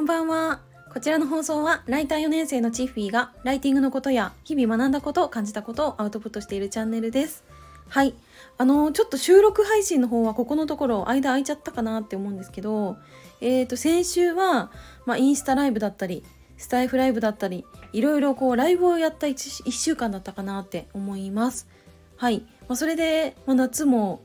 [0.00, 0.60] こんばんは。
[0.94, 7.44] こちらの放送は、ライター4年生のチッフィーが、ライティングのことや、日々学んだことを、感じたことをアウトプットしているチャンネルです。
[7.86, 8.14] はい。
[8.56, 12.96] あの、ちょっと収録配信の方は、ここのところ、間空いちゃったかなって思うんですけど、
[13.42, 14.70] えっ、ー、と、先週は、
[15.04, 16.24] まあ、インスタライブだったり、
[16.56, 21.68] スタイフライブだったり、いろいろこう、ライブをやった 1, 1週間だったかなって思います。
[22.16, 22.38] はい。
[22.68, 24.22] まあ、それで、まあ、夏も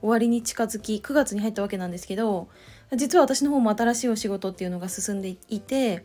[0.00, 2.48] 終わりに近づき9月に入ったわけなんですけど
[2.96, 6.04] 実は私の方も新しいお仕事っていうのが進んでいて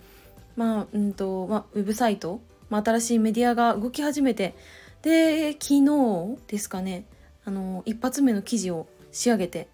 [0.56, 4.56] まあうんと、まあ、ウェブサイト、まあ、新しいメディアが動き始めて
[5.02, 7.06] で昨日ですかね
[7.46, 9.68] あの一発目の記事を仕上げて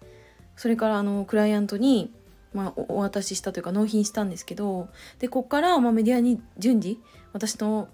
[0.56, 2.12] それからあのクライアントに、
[2.52, 4.88] まあ、お渡ししたというか納品したんですけど
[5.18, 7.00] でこっから、まあ、メディアに順次
[7.32, 7.88] 私の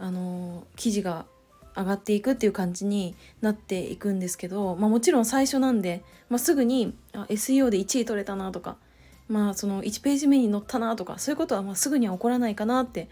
[0.00, 1.26] あの記事が
[1.78, 8.76] 上がっていくっていう感じになっていくんですけど、まあ、もちろん最初なんで、まあ、すぐにあ SEO で1位取れたなとか、
[9.28, 13.08] まあ、その1ページ目に載ったなとかそういうことはまあすぐには起こらないかなって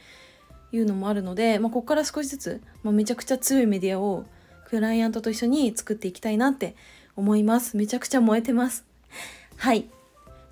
[0.73, 4.25] いうのもあるので、まあ、ここから少しずつ、まあ、めちゃくちゃ強いメディアを
[4.69, 6.75] クライアントと一緒に作っていきたいなって
[7.15, 7.77] 思います。
[7.77, 8.85] めちゃくちゃ燃えてます。
[9.57, 9.89] はい。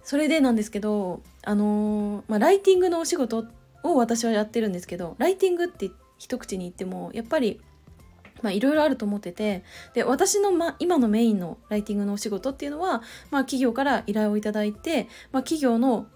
[0.05, 3.47] それでなんですけどあのー、まあ、ライティングのお仕事
[3.83, 7.61] を私はやってるんですけどライティングって一口に言ってもやっぱり
[8.45, 9.65] まあいろいろあると思ってて
[9.95, 16.07] で私の、ま、今のメインのライティングのお仕事っていうのは、まあ、企業から依頼をいただいて、まあ、企業の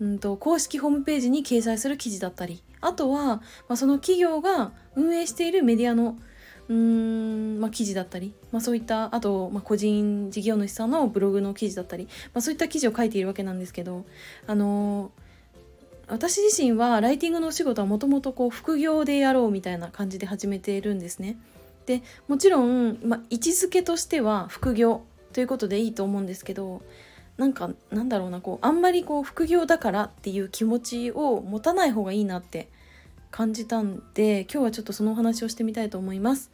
[0.00, 6.16] うんと公式ホームページに掲載する記事だったりあとは、まあ、その企業が運営しているメディアの
[6.68, 14.04] うーん、まあ、記事だったり、まあ、そういったあと、まあ、個人事業主さんのブログの記事だったり、まあ、そういった記事を書いているわけなんですけど
[14.48, 15.12] あの
[16.08, 21.38] 私自身はライティングのお仕事はもともとこう副業でやろうみたいな感じで始めているんですね。
[21.86, 26.82] でもちろん、ま、位置づけとしては副業ということでいいと思うんですけど
[27.36, 32.68] なんかなんだろうなこうあんまりこう副業だからっていう気持ちを持たない方がいいなって
[33.30, 36.50] 感じたんで今日はちょっとそのお話をしてみたいと思います。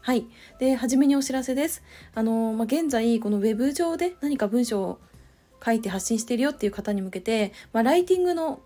[0.00, 0.26] はい。
[0.58, 1.82] で、初めにお知らせです。
[2.14, 4.98] あの、ま、現在、この web 上で何か文章を
[5.62, 8.60] 書いて発信してるよっていう方に向けて、ま、ライティングの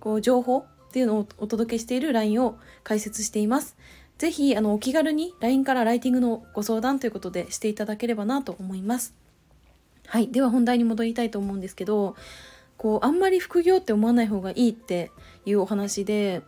[0.00, 3.76] こう情報っていうのをお届けしている LINE を開設しています。
[4.18, 9.14] ぜひあのお気軽に LINE からライティングのご相談ということでしていただければなと思います。
[10.06, 10.28] はい。
[10.28, 12.16] では本題に戻りたいと思うんですけど、
[12.76, 15.12] こう、あんまり副業って思わない方がいいって
[15.46, 16.42] いうお話で、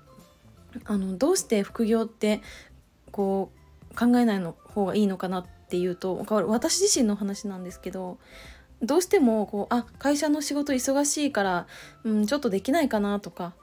[0.84, 2.40] あの、どうして副業って
[3.12, 3.52] こ
[3.92, 8.18] う考えないの方がいいのかなっていうと、私自身の話なんですけど、
[8.82, 11.66] どうしてもこうあ会社の仕事忙しいから、
[12.04, 13.54] うん、ちょっとできないかなとか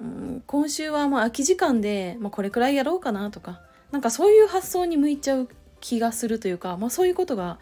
[0.00, 3.60] うん、今週はまあ空き時間で、まあ、これくらいやろうかなとか
[3.92, 5.48] なんかそういう発想に向いちゃう
[5.80, 7.58] 気がするというか、まあ、そういうことが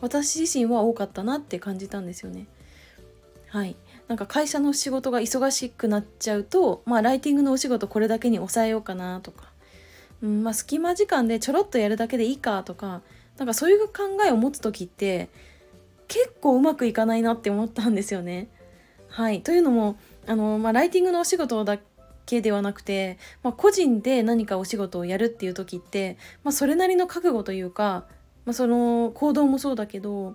[0.00, 2.46] 私自身は多かったなって感じたんですよね。
[3.48, 3.76] はい、
[4.08, 9.44] なんか会社の仕事が忙しくなっちゃうと、まあ、ライティングのお仕事これだけに抑えようかなとか、
[10.22, 13.00] うんまあ、隙間時間でちょろっとやるだけでいいかとか
[13.38, 13.92] なんかそういう考
[14.26, 15.30] えを持つ時って
[16.08, 18.48] 結構うまくいかないなって思ったんですよね。
[19.08, 19.96] はい、というのも
[20.26, 21.78] あの、まあ、ライティングのお仕事だ
[22.26, 28.06] けではなくて、まあ、個人で何かお仕事をやるっていう時って、まあ、それなりの覚悟というか、
[28.44, 30.34] まあ、その行動もそうだけど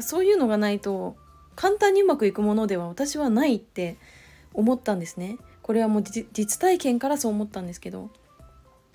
[0.00, 1.16] そういうのがないと
[1.54, 3.96] 簡単にうまくいくものでは私はないって
[4.54, 5.38] 思ったんですね。
[5.62, 8.10] これはもう実体験からそう思ったんですけど。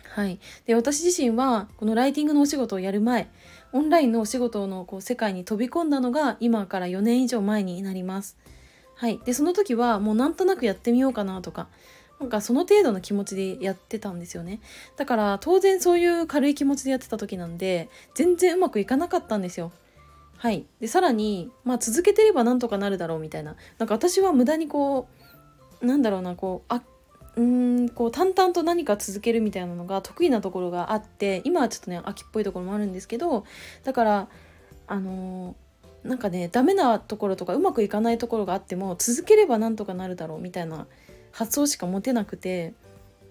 [0.09, 3.29] はい、で私自身はこのライティングのお仕事をやる前
[3.73, 8.37] オンラインのお仕事のこう世界に飛び込んだのが今から4年以上前になります。
[8.95, 11.67] はい、でその時はもうなんとなくやってみようかなとか
[12.19, 14.59] なんかその程度の気持ちでやってたんですよね。
[14.95, 19.71] だから当然そういう軽い気持ちでやってた時なんで全然うまくいかなかったんですよ。
[20.37, 20.65] はい。
[20.79, 23.55] でさらにまあ続けてればなんとかなるだろうみたいな。
[23.77, 25.07] なんか私は無駄にこ
[25.81, 26.81] うなんだろうなこうあ
[27.37, 33.45] うんこう淡々と何か続けるみたいなのが得意なところがあって今はちょっとね秋っぽいところもあるんですけど
[33.83, 34.27] だから
[34.87, 35.67] あのー
[36.03, 40.87] なんかねダメなところとかうまくいかないところがあっても続ければなんとかなるだろうみたいな
[41.31, 42.73] 発想しか持てなくて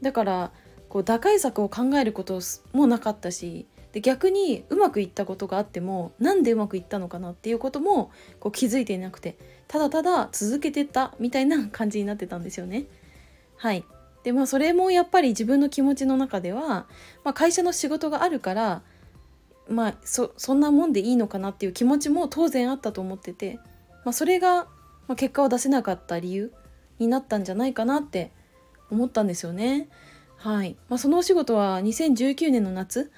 [0.02, 0.50] だから
[0.88, 2.40] こう打開策を考えること
[2.72, 8.10] もなかったしで逆にうまくいったことがあってもなんでうまくいったのかなっていうことも
[8.40, 9.38] こう気づいていなくて
[9.68, 12.84] ただただ続けてたみたいな感じになってたんですよね。
[13.56, 13.84] はい
[14.26, 16.88] でまあそれもやっぱり自分の気持ちの中では、
[17.22, 18.82] まあ、会社の仕事があるから
[19.68, 23.60] まあそそんなもんでいいのかなっていう気持ちも当然あったと思ってて、
[24.04, 24.66] まあ、それが、
[25.06, 26.52] ま、結果を出せなかった理由
[26.98, 28.32] になったんじゃないかなって
[28.90, 29.88] 思ったんですよね。
[30.38, 33.12] はいまあ、そのお仕事は2019年の夏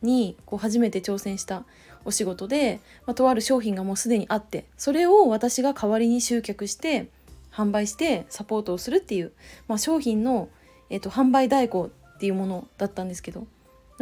[0.00, 1.64] にこう初めて挑戦した
[2.04, 7.08] お仕事で、まあ、とある商品がもうすでにあってそれを私が代わりに集客して
[7.52, 9.32] 販売してサポートをするっていう、
[9.68, 10.48] まあ、商品の、
[10.90, 13.46] えーと、販売代行っていうものだったんですけど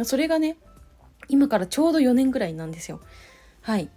[0.03, 0.57] それがね
[1.27, 2.99] 今からちょうど4年ぐらいなんですよ。
[3.61, 3.89] はい。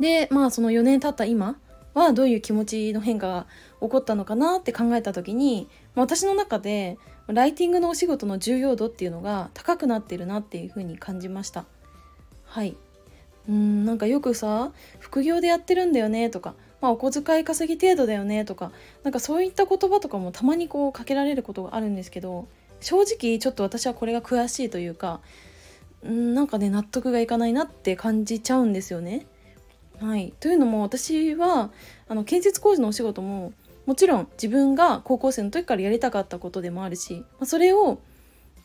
[0.00, 1.58] でまあその4年経った今
[1.94, 3.46] はどういう気持ちの変化が
[3.80, 6.98] 起こったのかなって考えた時に私の中で
[7.28, 11.64] ライティングのお仕事の重要度っていうのが高くなってるなっていうふうに感じました。
[12.44, 12.76] はい。
[13.48, 16.54] うんなんかよくさ副業でやってるんだよねとか、
[16.86, 18.70] まあ、お小遣い稼ぎ程度だよねとか
[19.02, 22.46] なんかそういった言葉とかもたまにこうかけられることがあるんですけど
[22.80, 25.20] 正直ちょっと私はこれが悔しいというか
[26.08, 29.26] んなんかね納得がいかないなって感じちゃうんですよね。
[29.98, 31.70] はい、というのも私は
[32.06, 33.52] あの建設工事のお仕事も
[33.86, 37.98] もちろん自分が高校生の時からやりたかったことでもあるし、まあ、それを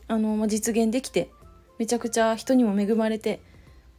[0.08, 1.32] あの、まあ、実現できて
[1.80, 3.40] めちゃくちゃ人にも恵まれて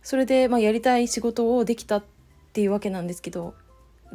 [0.03, 2.05] それでまあやりたい仕事をできたっ
[2.53, 3.55] ていうわけなんですけど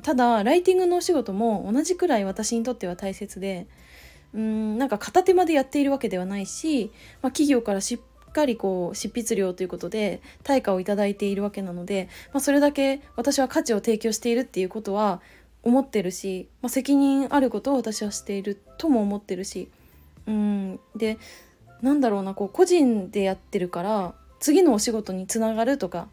[0.04, 3.68] ただライティングのお仕事も同じくらい私にとっては大切で
[4.34, 6.92] うんなんか片手間でやっているわけではないし、
[7.22, 15.22] まあ、企業からしっかりこう執筆料ということで対価を頂いているわけなので、まあ、それだけ私は価値を提供しているっていうことは
[15.64, 19.70] 思ってるし、まあ、責任あることを私はしているとも思ってるし
[20.28, 21.18] うんで
[21.82, 26.08] なんだろうなこう個人でやってるから次のお仕事につながるとか、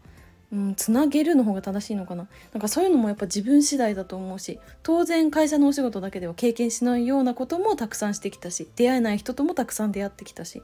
[0.55, 2.27] うん、つなげるの方が正しいのかな。
[2.53, 10.63] なんかそういうのもやっぱ自分次第だと思うし当然会社のお仕事だけでは経験しないようなこともたくさんしてきたし出会えない人ともたくさん出会ってきたし、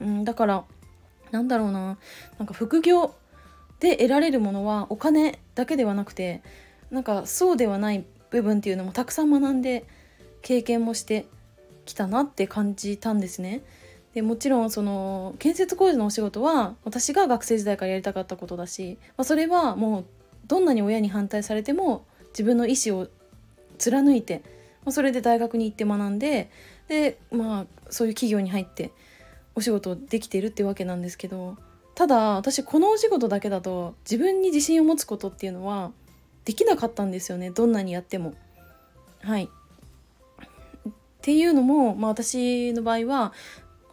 [0.00, 0.64] うん、だから
[1.32, 1.98] なんだろうな。
[2.38, 3.14] なんか副業
[3.78, 6.42] で得られるものはお金だけではなくて
[6.90, 9.84] なんかそうではない部分っていうのもたくさん学んで
[10.40, 11.26] 経験もして
[11.84, 13.62] きたなって感じたんですね。
[14.14, 20.04] でもちろんその建設工事のお仕事は私が学生時代からやりたかったことだし、まあ、それはもう
[20.46, 23.08] どんなに親に反対されても自分の意思を
[23.78, 24.42] 貫いて、
[24.84, 26.50] まあ、それで大学に行って学んで
[26.88, 28.90] でまあそういう企業に入って
[29.54, 31.56] お仕事できてるってわけなんですけど
[31.94, 35.92] ただ私このお仕事だけだと自分に自信を持つことっていうのは
[36.44, 38.34] できなかったんですよねどんなにやっても。
[39.22, 39.48] はい
[41.20, 43.34] っていうのも、まあ、私の場合は、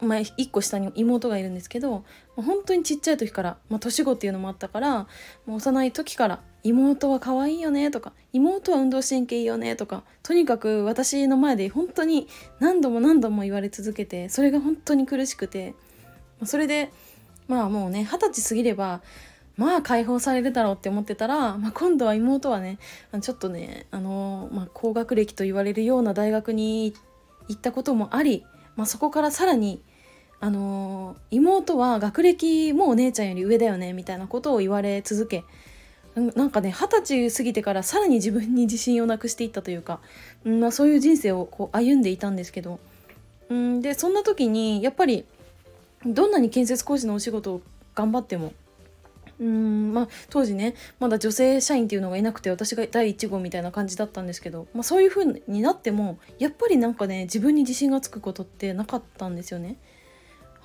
[0.02, 2.04] まあ、1個下に妹がいるんですけど
[2.36, 5.08] 本当にちっちゃい時から、まあ、年子っていうのもあったから
[5.46, 12.28] もう幼い時から「妹は可愛いよね」とか「妹は運動神経いいよね」とかとにかく私の前で本当に
[12.60, 15.74] 何度も何度も言われ続けてそれが本当に苦しくて
[16.44, 16.92] それで
[17.48, 19.02] まあもうね二十歳過ぎれば
[19.56, 22.78] まあ解放されるだろうって思ってたら、まあ、今度は妹はね
[23.22, 26.94] ちょっとねあの、まあ、高学歴と言われるような大学に
[27.48, 28.46] 行ったこともあり、
[28.76, 29.82] まあ、そこからさらに
[30.40, 35.44] あの妹は学歴もお姉ちゃんより上だよねみたいなことを言われ続け
[36.16, 40.00] なんかね二十歳過ぎてからさらに自分に自信をなくしていったというか、
[40.46, 42.80] うんまあ、そういう人生をこう歩んでいたんですけど、
[43.50, 45.26] うん、でそんな時にやっぱり
[46.06, 47.62] どんなに建設工事のお仕事を
[47.94, 48.54] 頑張っても
[49.40, 59.78] うんまあ当時ねまだ女性社員っていうのがいなくて私が第1号みたいな感じだったんですけど、まあ、そういう風になってもやっぱりなんかね自分に自信がつくことってなかったんですよね。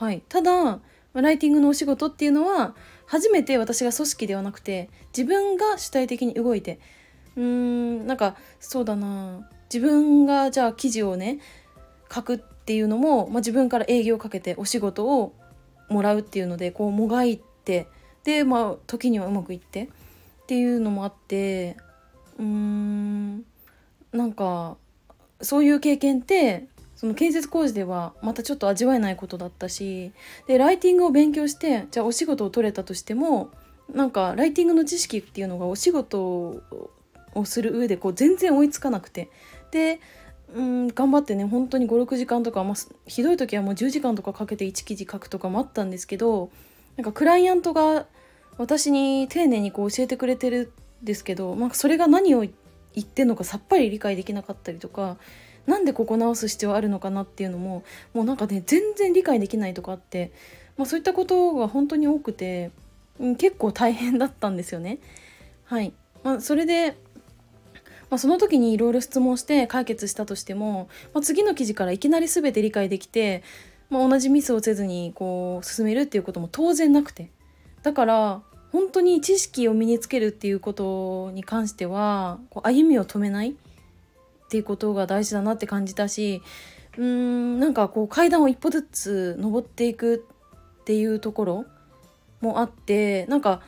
[0.03, 0.81] はい、ただ
[1.15, 2.75] ライティングのお仕事っていうのは
[3.07, 6.81] 初めて私が組織ではなくて自分が主体的に動いて
[7.37, 9.49] うーんなんかそうだな。
[9.73, 11.39] 自分がじゃあ記事をね
[12.13, 15.35] 書くっていうのも、まあ、自分から営業をかけてお仕事を
[15.89, 17.87] もらうっていうのでこうもがいて
[18.25, 21.77] でまあ時にはうまくいってっていうのもあって
[22.41, 23.45] うーん
[24.11, 24.79] なんか
[25.41, 26.67] そういう経験って
[27.03, 30.13] その建設工事ではまたちょっと味わえないことだったし
[30.47, 33.51] でライティングを勉強してじゃあお仕事を取れたとしても
[33.93, 36.63] なんかライティングの知識っていうのがお仕事
[37.35, 39.31] をする上でこう全然追いつかなくて。
[39.73, 39.99] で
[40.55, 42.75] うん頑張ってね本当に56時間とか、まあ、
[43.07, 46.51] ひどい時はもう10時間とかかけて1記事書くとかもあったんですけど
[46.99, 48.05] なんかクライアントが
[48.59, 50.71] 私に丁寧にこう教えてくれてる
[51.03, 52.51] んですけど、まあ、それが何を言
[53.01, 55.17] ってんのかさっぱり理解できなかったりとか
[55.67, 60.33] なんでここ直す必要あるのかなっていうのももうなんかね全然理解できないとかって、
[60.77, 62.71] まあ、そういったことが本当に多くて、
[63.21, 64.99] うん、結構大変だったんですよね。
[65.65, 65.93] はい。
[66.25, 66.97] まあ、それで
[68.11, 73.43] まあ、その時にいろいろ質問して解決したとしても、まあ、次の記事からいきなり全て理解できて
[73.93, 77.31] まあ、同じミスをせずにこう進めるっていうことも当然なくて。
[77.83, 78.43] だから
[78.73, 83.55] 本当に知識を身につけるっていうことに関してはこう歩みを止めない。
[84.53, 86.43] っていうことが大事だなって感じたし
[86.99, 90.27] うーんなんかこう階段を一歩ずつ登っていく
[90.83, 91.65] っていうところ
[92.43, 93.63] もあってなんか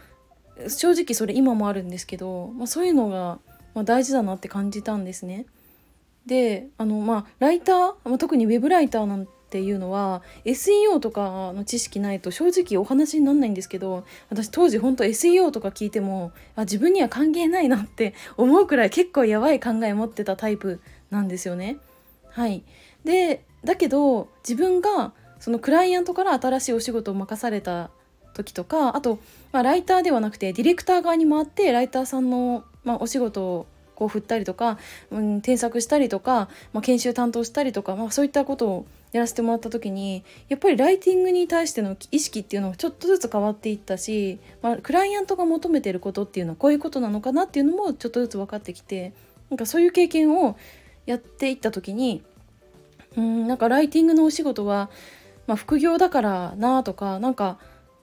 [0.69, 3.39] 正直それ今もあるんですけど、まあ、そういうのが
[3.85, 5.47] 大事だなって感じたんですね。
[6.27, 20.81] であのまあライター、まあ、特にウェブライターなんていうのは SEO とかの知識ないと正直お話になんないんですけど私当時本当 SEO とか聞いてもあ自分には関係ないなって 思うくらい結構やばい考え持ってたタイプ
[21.13, 21.77] なんですよね。
[22.31, 22.65] はい、
[23.05, 27.91] でだけど自分がそのクライアントから新しいお仕事を任された
[28.35, 29.21] 時とかあと、
[29.53, 34.79] まあ、ライターではなくてディレクター側に回ってライターさんの、まあ、お仕事をこう振ったりとか、
[35.11, 49.13] うん、添削したりとか、まあ、研修担当したりとか、まあ、そういったことをやらせてもらった時にやっぱりライティングに対しての意識っていうのがちょっとずつ変わっていったし、まあ、クライアントが求めてることっていうのはこういうことなのかなっていうのもちょっとずつ分かってきて
[49.51, 50.57] なんかそういう経験を
[51.07, 52.23] やっていった時に
[53.17, 54.91] うんなんかライティングのお仕事は、
[55.47, 57.59] まあ、副業だからなとかなんか、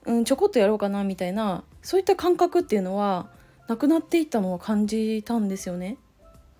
[0.06, 3.28] うん、ちょこっとやろうかなみたいなそういった感覚っていうのは
[3.72, 5.96] なくなっていったのを感じたんですよね。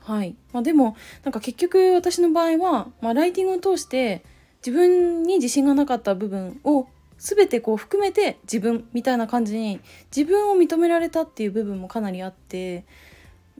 [0.01, 4.25] はいまあ、でもなんか結局私の場合は、まあ、ライティングを通して
[4.65, 6.89] 自分に自信がなかった部分を
[7.19, 9.81] 全てこう含めて自分みたいな感じに
[10.15, 12.85] 自分を認められたっていう部分もかなりあって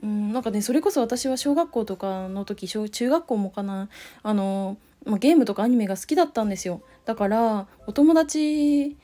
[0.01, 3.87] うんなんかねそれこそ私は小学校とかの時小中学校もかな
[4.21, 8.97] あの、まあ、ゲームとかアニメが好きだったんですよだからお友達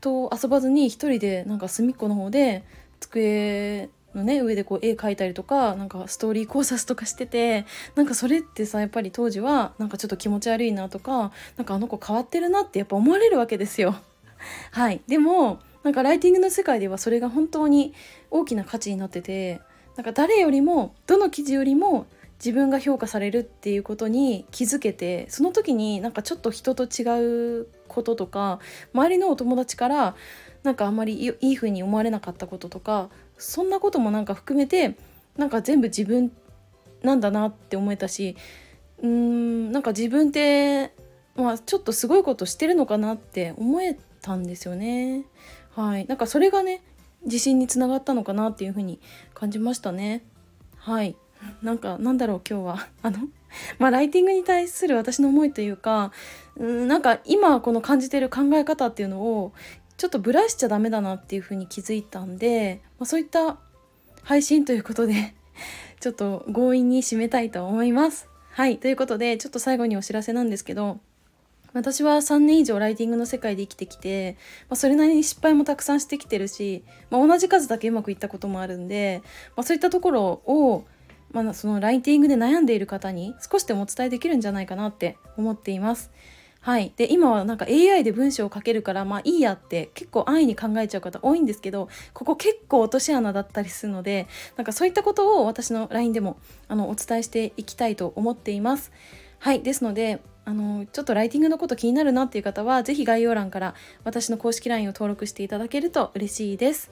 [0.00, 2.64] と遊ばずに一人でなんか隅っこの方で
[3.08, 13.96] 机のね上でこう絵描いたりとかなんかストーリー考察とかしててなんかそれってさやっぱり当時はなんかちょっと気持ち悪いなとかなんかあの子変わってるなってやっぱ思われるわけですよ。
[14.72, 17.92] はいでもなんかライティングの世界ではそれが本当に
[18.30, 19.60] 大きな価値になってて
[19.96, 22.06] なんか誰よりもどの記事よりも
[22.44, 28.58] 自分が評価されるっていうことに気づけてその時になんかちょっと人と違うこととか
[28.92, 30.16] 周りのお友達から
[30.64, 34.96] なんかあんまりいい風に思われなかったこととかそんなこともなんか含めて
[35.36, 36.32] なんか全部自分
[37.02, 38.36] なんだなって思えたし
[39.02, 40.94] うーんなんか自分って、
[41.36, 45.24] まあ、ちょっとすごいことしてるのかなって思えたんですよね。
[45.76, 46.82] はい、なんかそれがね
[47.24, 49.00] 自信につながったのかなっていうふうに
[49.34, 50.24] 感じましたね。
[50.76, 51.16] はい
[51.62, 53.18] なんかなんだろう今日は あの
[53.78, 56.12] まあライティングに対する私の思いというか
[56.56, 59.52] うんなんか今この感じてる考え方っていうのを
[59.96, 63.58] ちょっとブラしちゃダメだなっていうふうに気づいたんで、まあ、そういった
[64.22, 65.34] 配信ということで
[66.00, 68.28] ちょっと強引に締めたいと思います。
[68.50, 71.00] はいということでちょっと最後にお知らせなんですけど
[71.72, 74.36] 私は3年以上ライティングの世界で生きてきて、
[74.68, 79.22] まあ、それなりに失敗もたくさんしてきてるし、まあ、同じ数だけうまくいったこともあるんで、
[79.56, 80.84] まあ、そういったところを、
[81.32, 86.12] まあ、そのライティングで悩んでいる方に少しでもお伝えできるんじゃないかなって思っています。
[86.64, 98.92] はい、で今はなんか AI で文章を書けるからまあいいやって結構安易に考えちゃう方多いんですけどここ結構落とし穴だったりするのでなんかそういったことを私の LINE でもあのお伝えしていきたいと思っています。
[99.40, 106.90] はいですのであのちょっとライティングのこと気になるなっていう方は是非概要欄から私の公式 LINE を登録していただけると嬉しいです。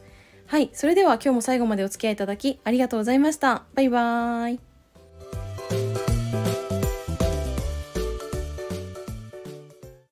[0.48, 3.64] はい、それでは今日も最後までお付き合いいただきありがとうございました。
[3.74, 4.71] バイバーイ。